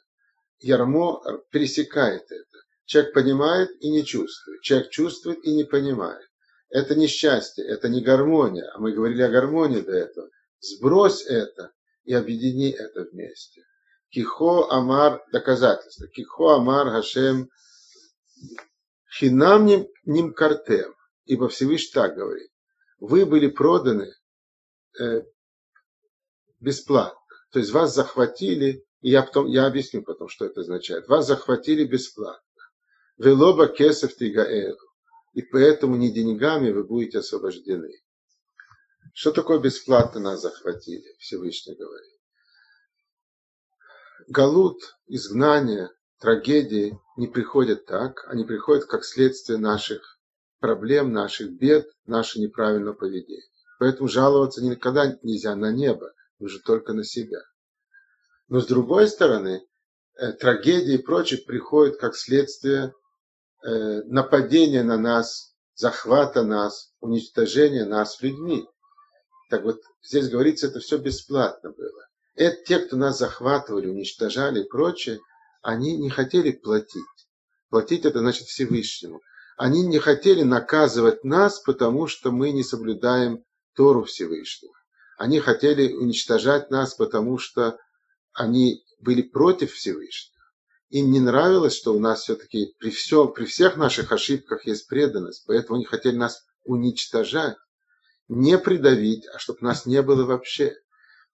[0.59, 2.57] Ярмо пересекает это.
[2.85, 4.61] Человек понимает и не чувствует.
[4.61, 6.27] Человек чувствует и не понимает.
[6.69, 8.71] Это не счастье, это не гармония.
[8.73, 10.29] А мы говорили о гармонии до этого.
[10.59, 11.71] Сбрось это
[12.03, 13.63] и объедини это вместе.
[14.09, 16.07] Кихо Амар доказательство.
[16.07, 17.49] Кихо Амар Хашем
[19.17, 19.67] Хинам
[20.05, 20.94] ним картем.
[21.25, 22.51] Ибо Всевышний так говорит.
[22.99, 24.13] Вы были проданы
[24.99, 25.23] э,
[26.59, 27.19] бесплатно.
[27.51, 31.07] То есть вас захватили, и я, потом, я объясню потом, что это означает.
[31.07, 32.41] Вас захватили бесплатно.
[33.17, 34.77] Велоба кесов тигаэлу.
[35.33, 37.91] И поэтому не деньгами вы будете освобождены.
[39.13, 41.15] Что такое бесплатно нас захватили?
[41.19, 42.19] Всевышний говорит.
[44.27, 50.14] Галут, изгнание, трагедии не приходят так, они приходят как следствие наших
[50.65, 53.43] проблем, наших бед, нашего неправильного поведения.
[53.77, 57.37] Поэтому жаловаться никогда нельзя на небо, нужно только на себя.
[58.47, 59.63] Но с другой стороны,
[60.17, 62.95] э, трагедии и прочее приходят как следствие
[63.63, 68.67] э, нападения на нас, захвата нас, уничтожения нас людьми.
[69.51, 72.07] Так вот, здесь говорится, это все бесплатно было.
[72.33, 75.19] Это те, кто нас захватывали, уничтожали и прочее,
[75.61, 77.03] они не хотели платить.
[77.69, 79.21] Платить это значит Всевышнему.
[79.57, 84.73] Они не хотели наказывать нас, потому что мы не соблюдаем Тору Всевышнего.
[85.17, 87.77] Они хотели уничтожать нас, потому что
[88.33, 90.35] они были против Всевышнего.
[90.89, 95.43] Им не нравилось, что у нас все-таки при, всем, при всех наших ошибках есть преданность,
[95.47, 97.55] поэтому они хотели нас уничтожать,
[98.27, 100.75] не придавить, а чтобы нас не было вообще.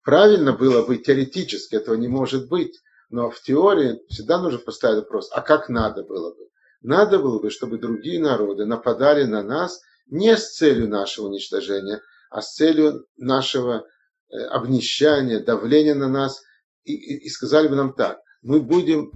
[0.04, 2.80] Правильно было бы теоретически, этого не может быть,
[3.10, 6.51] но в теории всегда нужно поставить вопрос, а как надо было бы?
[6.82, 12.42] Надо было бы, чтобы другие народы нападали на нас не с целью нашего уничтожения, а
[12.42, 13.86] с целью нашего
[14.30, 16.42] э, обнищания, давления на нас,
[16.84, 19.12] и, и, и сказали бы нам так, мы будем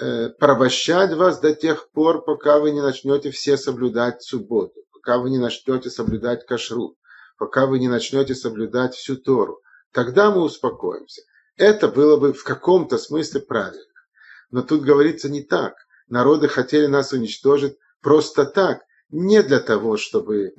[0.00, 5.30] э, порабощать вас до тех пор, пока вы не начнете все соблюдать субботу, пока вы
[5.30, 6.96] не начнете соблюдать кашрут,
[7.38, 9.60] пока вы не начнете соблюдать всю Тору.
[9.92, 11.22] Тогда мы успокоимся.
[11.56, 13.84] Это было бы в каком-то смысле правильно.
[14.50, 15.74] Но тут говорится не так.
[16.08, 20.54] Народы хотели нас уничтожить просто так, не для того, чтобы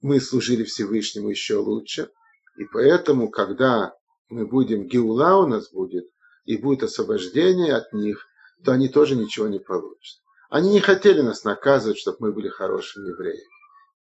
[0.00, 2.10] мы служили Всевышнему еще лучше.
[2.56, 3.94] И поэтому, когда
[4.28, 6.08] мы будем, Геула у нас будет,
[6.44, 8.26] и будет освобождение от них,
[8.64, 10.20] то они тоже ничего не получат.
[10.48, 13.42] Они не хотели нас наказывать, чтобы мы были хорошими евреями.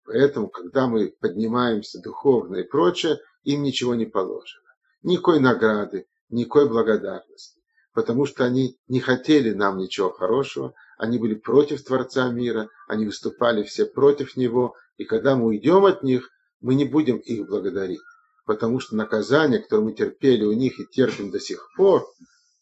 [0.05, 4.67] Поэтому, когда мы поднимаемся духовно и прочее, им ничего не положено.
[5.03, 7.62] Никакой награды, никакой благодарности.
[7.93, 13.63] Потому что они не хотели нам ничего хорошего, они были против Творца мира, они выступали
[13.65, 18.01] все против Него, и когда мы уйдем от них, мы не будем их благодарить.
[18.47, 22.07] Потому что наказание, которое мы терпели у них и терпим до сих пор,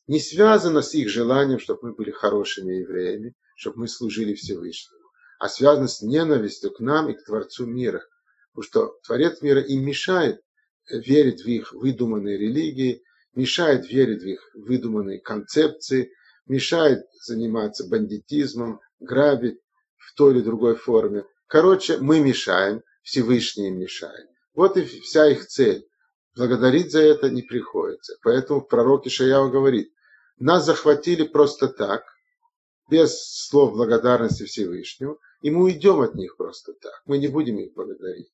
[0.07, 5.05] не связано с их желанием, чтобы мы были хорошими евреями, чтобы мы служили Всевышнему,
[5.39, 8.03] а связано с ненавистью к нам и к Творцу мира.
[8.53, 10.41] Потому что Творец мира им мешает
[10.89, 13.03] верить в их выдуманные религии,
[13.35, 16.13] мешает верить в их выдуманные концепции,
[16.47, 19.59] мешает заниматься бандитизмом, грабить
[19.97, 21.25] в той или другой форме.
[21.47, 24.29] Короче, мы мешаем, Всевышний мешает.
[24.55, 25.87] Вот и вся их цель.
[26.37, 28.17] Благодарить за это не приходится.
[28.23, 29.93] Поэтому пророк Ишаяу говорит,
[30.39, 32.05] нас захватили просто так,
[32.89, 37.03] без слов благодарности Всевышнему, и мы уйдем от них просто так.
[37.07, 38.29] Мы не будем их благодарить.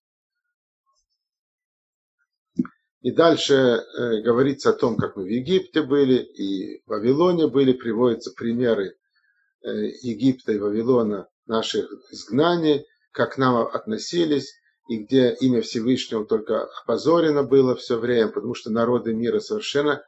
[3.03, 7.73] И дальше э, говорится о том, как мы в Египте были и в Вавилоне были,
[7.73, 8.97] приводятся примеры
[9.63, 9.69] э,
[10.03, 14.55] Египта и Вавилона, наших изгнаний, как к нам относились,
[14.89, 20.03] и где имя Всевышнего только опозорено было все время, потому что народы мира совершенно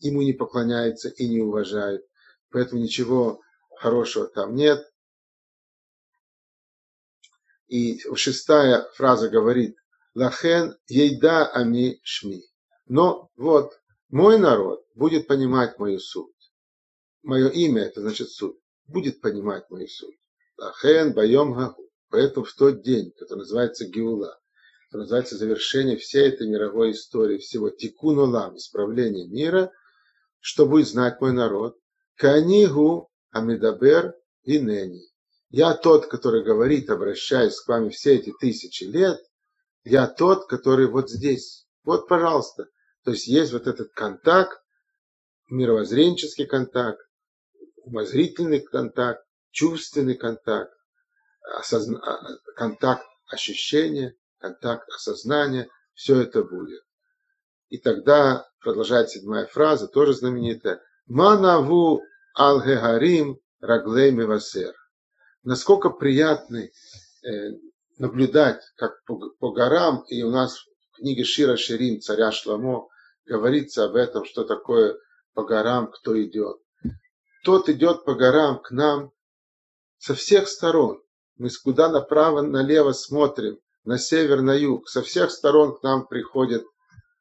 [0.00, 2.04] ему не поклоняются и не уважают.
[2.50, 3.40] Поэтому ничего
[3.76, 4.84] хорошего там нет.
[7.68, 9.76] И шестая фраза говорит,
[10.20, 12.42] Лахен ейда ами шми.
[12.86, 13.78] Но вот,
[14.08, 16.42] мой народ будет понимать мою суть.
[17.22, 18.56] Мое имя, это значит суть,
[18.88, 20.18] будет понимать мою суть.
[20.56, 21.88] Лахен байом гагу.
[22.08, 24.40] Поэтому в тот день, который называется Геула,
[24.86, 29.70] который называется завершение всей этой мировой истории, всего тикун улам, исправление мира,
[30.40, 31.78] что будет знать мой народ?
[32.16, 35.02] Канигу Амидабер Инени.
[35.50, 39.20] Я тот, который говорит, обращаясь к вами все эти тысячи лет,
[39.88, 41.66] я тот, который вот здесь.
[41.84, 42.66] Вот, пожалуйста.
[43.04, 44.60] То есть есть вот этот контакт,
[45.48, 47.00] мировоззренческий контакт,
[47.76, 50.72] умозрительный контакт, чувственный контакт,
[51.56, 52.00] осозна...
[52.00, 56.82] А, контакт ощущения, контакт осознания, все это будет.
[57.68, 60.82] И тогда продолжает седьмая фраза, тоже знаменитая.
[61.06, 62.02] Манаву
[62.34, 64.74] алгегарим раглей мевасер.
[65.42, 66.72] Насколько приятный
[67.24, 67.52] э,
[67.98, 70.58] наблюдать, как по, по горам, и у нас
[70.92, 72.88] в книге Шира Ширим царя Шламо
[73.26, 74.96] говорится об этом, что такое
[75.34, 76.58] по горам, кто идет.
[77.44, 79.12] Тот идет по горам к нам
[79.98, 81.00] со всех сторон.
[81.36, 84.88] Мы куда направо, налево смотрим, на север, на юг.
[84.88, 86.64] Со всех сторон к нам приходит,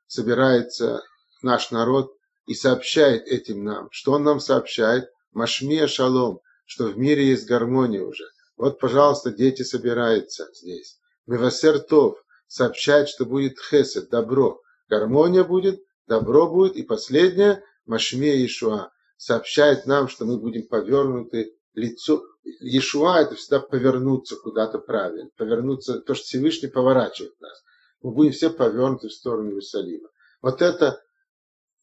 [0.08, 1.04] собирается
[1.42, 2.12] наш народ
[2.46, 3.90] и сообщает этим нам.
[3.92, 5.10] Что он нам сообщает?
[5.34, 8.26] Машмия шалом, что в мире есть гармония уже.
[8.58, 11.00] Вот, пожалуйста, дети собираются здесь.
[11.28, 14.62] Мевасер Тов сообщает, что будет хесед, добро.
[14.89, 16.76] Гармония будет, добро будет.
[16.76, 22.24] И последнее, Машмия Ишуа сообщает нам, что мы будем повернуты лицо.
[22.43, 25.30] Ишуа это всегда повернуться куда-то правильно.
[25.38, 27.63] Повернуться, то, что Всевышний поворачивает нас.
[28.02, 30.10] Мы будем все повернуты в сторону Иерусалима.
[30.41, 31.02] Вот это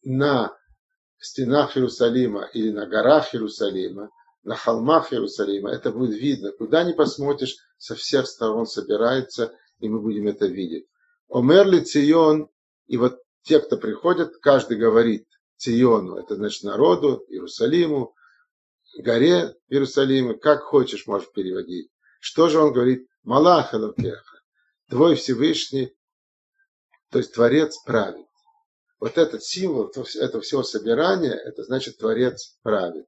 [0.03, 0.57] на
[1.19, 4.09] стенах Иерусалима или на горах Иерусалима,
[4.45, 6.51] на холмах Иерусалима, это будет видно.
[6.51, 10.85] Куда ни посмотришь, со всех сторон собирается, и мы будем это видеть.
[11.29, 12.49] Омерли Цион,
[12.85, 15.27] и вот те, кто приходят, каждый говорит
[15.57, 18.15] Циону, это значит народу, Иерусалиму,
[18.99, 21.89] горе Иерусалима, как хочешь, можешь переводить.
[22.19, 23.07] Что же он говорит?
[23.23, 24.41] Малаха Лукеха,
[24.89, 25.95] твой Всевышний,
[27.09, 28.27] то есть Творец правит.
[28.99, 33.07] Вот этот символ этого всего собирания, это значит Творец правит.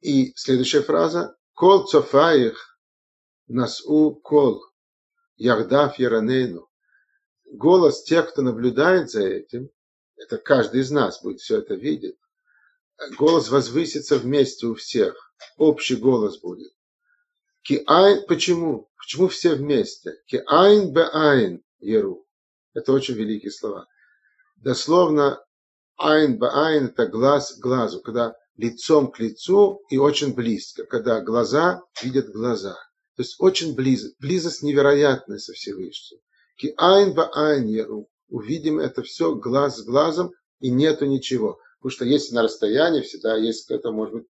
[0.00, 1.36] И следующая фраза.
[1.54, 2.78] Кол цофаих
[3.48, 4.62] насу кол
[5.36, 6.68] яхдав яранейну.
[7.44, 9.70] Голос тех, кто наблюдает за этим,
[10.16, 12.16] это каждый из нас будет все это видеть.
[13.16, 15.34] Голос возвысится вместе у всех.
[15.56, 16.72] Общий голос будет.
[17.62, 18.90] כי עין, почему?
[18.96, 20.22] Почему все вместе?
[20.26, 22.26] כי עין בעין יראו.
[22.74, 23.86] Это очень великие слова.
[24.56, 25.44] Дословно,
[25.96, 32.30] עין בעין – это глаз глазу, когда лицом к лицу и очень близко, когда глаза видят
[32.30, 32.74] глаза.
[33.16, 36.20] То есть очень близко, близость невероятная со Всевышним.
[36.56, 38.08] כי עין בעין יראו.
[38.28, 41.58] Увидим это все глаз с глазом и нету ничего.
[41.78, 44.26] Потому что если на расстоянии всегда есть какая-то, может быть,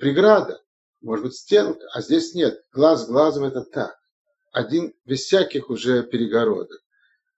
[0.00, 0.60] преграда,
[1.00, 2.60] может быть, стенка, а здесь нет.
[2.72, 3.96] Глаз с глазом это так.
[4.52, 6.80] Один без всяких уже перегородок.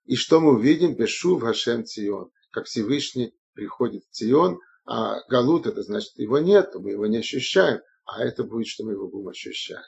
[0.05, 0.95] И что мы увидим?
[0.95, 2.31] Бешув Хашем Цион.
[2.51, 7.81] Как Всевышний приходит в Цион, а Галут это значит его нет, мы его не ощущаем,
[8.05, 9.85] а это будет, что мы его будем ощущать.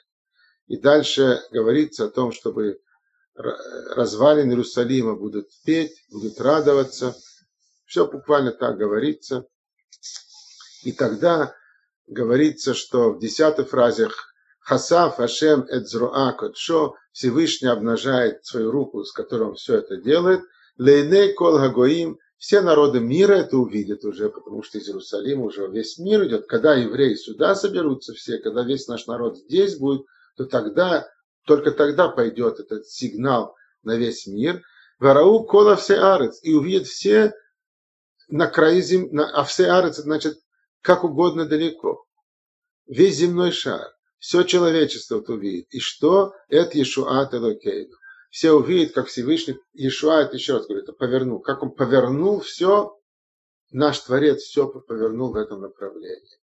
[0.66, 2.80] И дальше говорится о том, чтобы
[3.34, 7.14] развалины Иерусалима будут петь, будут радоваться.
[7.84, 9.46] Все буквально так говорится.
[10.84, 11.54] И тогда
[12.06, 14.08] говорится, что в десятой фразе
[14.60, 20.40] Хасав Ашем Эдзруа Кодшо Всевышний обнажает свою руку, с которой он все это делает.
[20.78, 25.96] Лейней Кол Гагоим все народы мира это увидят уже, потому что из Иерусалима уже весь
[25.96, 26.46] мир идет.
[26.46, 30.04] Когда евреи сюда соберутся все, когда весь наш народ здесь будет,
[30.36, 31.08] то тогда,
[31.46, 34.62] только тогда пойдет этот сигнал на весь мир.
[34.98, 36.38] Варау кола все арец.
[36.42, 37.32] И увидят все
[38.28, 40.36] на краю земли, а все арец, значит,
[40.82, 42.04] как угодно далеко.
[42.86, 43.90] Весь земной шар.
[44.18, 45.68] Все человечество это увидит.
[45.70, 46.34] И что?
[46.48, 47.96] Это Ешуат Элокейну.
[48.34, 51.40] Все увидят, как Всевышний Ешуат, еще раз говорю, это повернул.
[51.40, 53.00] Как он повернул все,
[53.70, 56.40] наш Творец все повернул в этом направлении.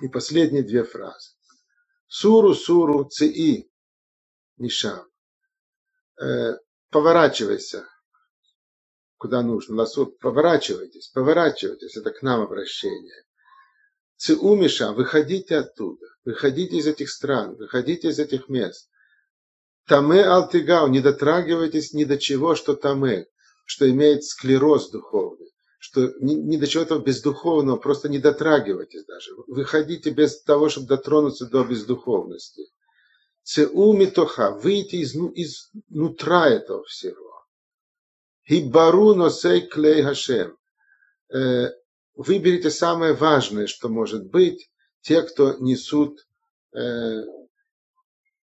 [0.00, 1.32] И последние две фразы.
[2.06, 3.68] Суру, суру, ци,
[4.58, 5.10] мишам.
[6.22, 6.52] Э,
[6.90, 7.88] поворачивайся,
[9.16, 9.74] куда нужно.
[9.74, 11.96] Ласу, поворачивайтесь, поворачивайтесь.
[11.96, 13.24] Это к нам обращение.
[14.24, 18.88] Циумиша, выходите оттуда, выходите из этих стран, выходите из этих мест.
[19.86, 23.26] Таме алтигау, не дотрагивайтесь ни до чего, что таме,
[23.66, 29.30] что имеет склероз духовный, что ни, ни до чего этого бездуховного, просто не дотрагивайтесь даже.
[29.46, 32.62] Выходите без того, чтобы дотронуться до бездуховности.
[33.42, 37.44] Цеуми тоха, выйти из, ну, из нутра этого всего.
[38.48, 40.56] Хибару носей клей хашем.
[42.14, 46.26] Выберите самое важное, что может быть, те, кто несут
[46.72, 47.24] э,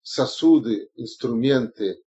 [0.01, 2.03] сосуды, инструменты,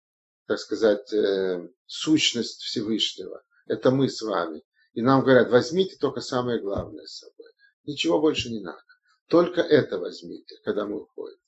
[0.46, 3.42] так сказать, э, сущность Всевышнего.
[3.66, 4.62] это мы с вами.
[4.94, 7.50] И нам говорят, возьмите только самое главное с собой.
[7.84, 8.82] Ничего больше не надо.
[9.28, 11.38] Только это возьмите, когда мы уходим.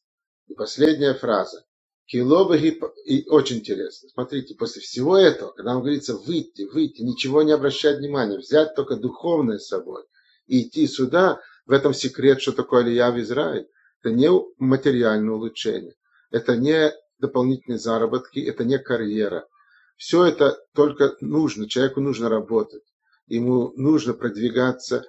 [0.47, 1.65] И последняя фраза.
[2.07, 7.53] Килобаги, и очень интересно, смотрите, после всего этого, когда нам говорится выйти, выйти, ничего не
[7.53, 10.05] обращать внимания, взять только духовное с собой
[10.47, 13.69] и идти сюда, в этом секрет, что такое Алия в Израиль.
[14.03, 15.95] Это не материальное улучшение,
[16.31, 19.49] это не дополнительные заработки, это не карьера.
[19.97, 22.85] Все это только нужно, человеку нужно работать,
[23.27, 25.05] ему нужно продвигаться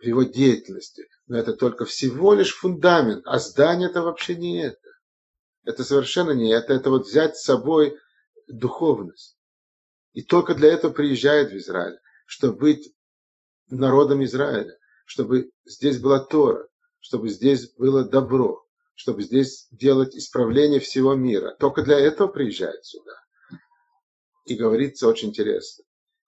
[0.00, 1.04] в его деятельности.
[1.26, 4.74] Но это только всего лишь фундамент, а здание это вообще не
[5.64, 5.84] это.
[5.84, 7.96] Совершенно не это, это вот взять с собой
[8.48, 9.36] духовность.
[10.12, 12.94] И только для этого приезжает в Израиль, чтобы быть
[13.68, 16.68] народом Израиля, чтобы здесь была Тора,
[17.00, 21.56] чтобы здесь было добро, чтобы здесь делать исправление всего мира.
[21.58, 23.14] Только для этого приезжает сюда.
[24.44, 25.84] И говорится очень интересно.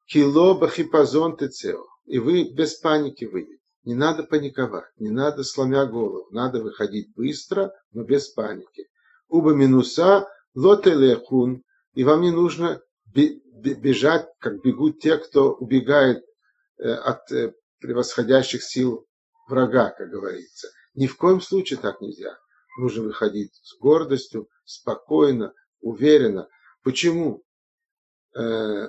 [0.07, 1.85] Кило бахипазон тецео.
[2.05, 3.61] И вы без паники выйдете.
[3.85, 6.27] Не надо паниковать, не надо сломя голову.
[6.31, 8.89] Надо выходить быстро, но без паники.
[9.29, 11.63] Уба минуса лотелехун.
[11.95, 12.81] И вам не нужно
[13.13, 16.25] бежать, как бегут те, кто убегает
[16.79, 19.07] э, от э, превосходящих сил
[19.49, 20.69] врага, как говорится.
[20.95, 22.37] Ни в коем случае так нельзя.
[22.79, 26.49] Нужно выходить с гордостью, спокойно, уверенно.
[26.83, 27.45] Почему?
[28.37, 28.89] Э,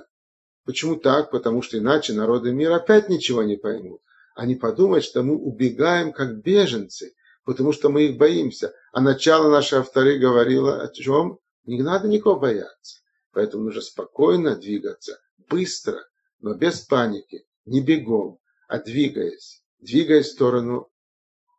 [0.64, 1.30] почему так?
[1.30, 4.02] Потому что иначе народы мира опять ничего не поймут.
[4.34, 7.14] Они подумают, что мы убегаем как беженцы,
[7.46, 8.74] потому что мы их боимся.
[8.92, 11.38] А начало нашей авторы говорило о чем?
[11.64, 12.98] Не надо никого бояться.
[13.32, 15.18] Поэтому нужно спокойно двигаться,
[15.48, 16.04] быстро,
[16.40, 19.62] но без паники, не бегом, а двигаясь.
[19.78, 20.90] Двигаясь в сторону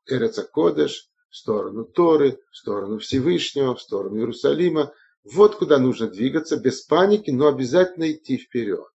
[0.05, 4.93] Эреца Кодеш, в сторону Торы, в сторону Всевышнего, в сторону Иерусалима.
[5.23, 8.87] Вот куда нужно двигаться, без паники, но обязательно идти вперед.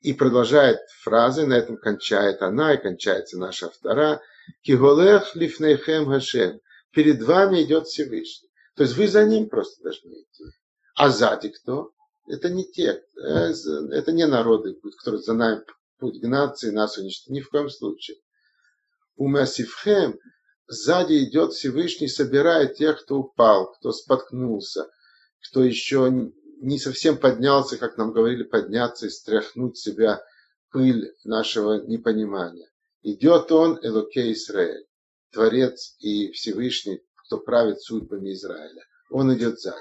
[0.00, 4.20] И продолжает фразы, на этом кончает она и кончается наша вторая.
[4.62, 6.60] Киголех лифнейхем Хашем.
[6.92, 8.50] Перед вами идет Всевышний.
[8.76, 10.44] То есть вы за ним просто должны идти.
[10.94, 11.92] А сзади кто?
[12.26, 13.52] Это не те, э,
[13.92, 15.62] это не народы, которые за нами
[15.98, 17.30] путь к нации нас уничтожить.
[17.30, 18.16] Ни в коем случае.
[19.16, 20.18] У Масифхем
[20.66, 24.88] сзади идет Всевышний, собирает тех, кто упал, кто споткнулся,
[25.48, 30.24] кто еще не совсем поднялся, как нам говорили, подняться и стряхнуть себя
[30.70, 32.68] пыль нашего непонимания.
[33.04, 34.86] Идет он, Элокей Израиль,
[35.30, 38.82] Творец и Всевышний, кто правит судьбами Израиля.
[39.10, 39.76] Он идет сзади.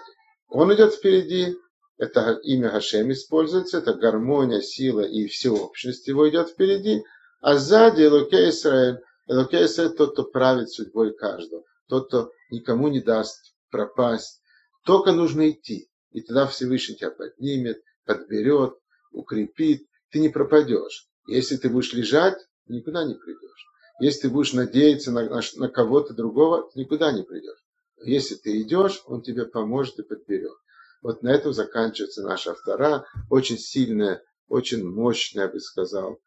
[0.50, 1.56] Он идет впереди,
[1.98, 7.06] это имя Хашем используется, это гармония, сила и всеобщность его идет впереди,
[7.40, 13.00] а сзади Элокей Израиль, Элокей Израиль тот, кто правит судьбой каждого, тот, кто никому не
[13.00, 13.40] даст
[13.72, 14.42] пропасть,
[14.84, 18.74] только нужно идти, и тогда Всевышний тебя поднимет, подберет,
[19.14, 21.08] укрепит, ты не пропадешь.
[21.26, 23.68] Если ты будешь лежать, никуда не придешь.
[24.00, 27.64] Если ты будешь надеяться на, на, на кого-то другого, ты никуда не придешь.
[28.04, 30.58] Если ты идешь, он тебе поможет и подберет.
[31.02, 36.20] Вот на этом заканчивается наша вторая, очень сильная, очень мощная, я бы сказал.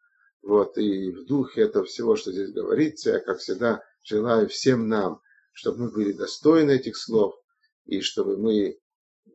[0.43, 5.19] Вот, и в духе этого всего, что здесь говорится, я, как всегда, желаю всем нам,
[5.51, 7.35] чтобы мы были достойны этих слов,
[7.85, 8.77] и чтобы мы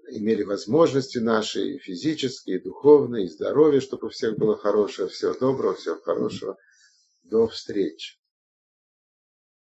[0.09, 5.09] имели возможности наши, и физические, и духовные, и здоровье, чтобы у всех было хорошее.
[5.09, 6.57] Всего доброго, всего хорошего.
[7.33, 8.22] До встречи.